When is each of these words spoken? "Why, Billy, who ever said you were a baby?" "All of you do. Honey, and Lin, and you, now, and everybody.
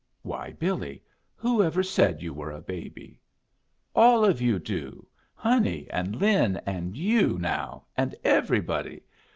"Why, 0.23 0.51
Billy, 0.53 1.03
who 1.35 1.61
ever 1.61 1.83
said 1.83 2.23
you 2.23 2.33
were 2.33 2.49
a 2.49 2.59
baby?" 2.59 3.19
"All 3.95 4.25
of 4.25 4.41
you 4.41 4.57
do. 4.57 5.05
Honey, 5.35 5.85
and 5.91 6.15
Lin, 6.15 6.57
and 6.65 6.97
you, 6.97 7.37
now, 7.37 7.85
and 7.95 8.15
everybody. 8.23 9.03